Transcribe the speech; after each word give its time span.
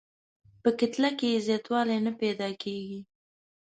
په 0.61 0.69
کتله 0.79 1.09
کې 1.17 1.27
یې 1.33 1.39
زیاتوالی 1.47 1.97
نه 2.05 2.11
پیدا 2.21 2.49
کیږي. 2.61 2.99